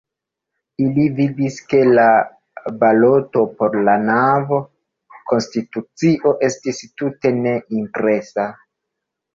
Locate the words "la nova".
3.91-4.61